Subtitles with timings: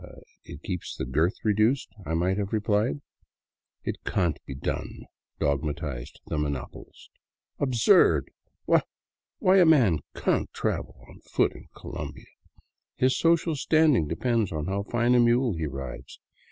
[0.51, 3.01] "It keeps the girth reduced," I might have replied."
[3.85, 5.05] It cahn't be done,"
[5.39, 7.11] dogmatized the monopolist."
[7.59, 8.81] Absurd I Why—
[9.37, 12.25] why— a man cahn't travel on foot in Colombia.
[12.95, 16.17] His social stand ing depends on how fine a mule he rides.